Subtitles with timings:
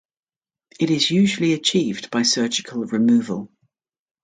[0.79, 3.51] It is usually achieved by surgical removal.